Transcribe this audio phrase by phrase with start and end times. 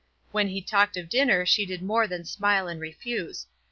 [0.31, 3.45] When he talked of dinner she did more than smile and refuse.